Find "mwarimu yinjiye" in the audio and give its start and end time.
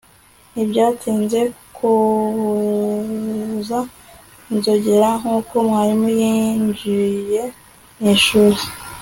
5.67-7.43